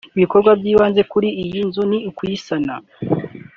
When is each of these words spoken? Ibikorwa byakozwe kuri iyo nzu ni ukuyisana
Ibikorwa 0.17 0.51
byakozwe 0.61 1.01
kuri 1.11 1.27
iyo 1.43 1.61
nzu 1.67 1.81
ni 1.89 1.97
ukuyisana 2.09 2.73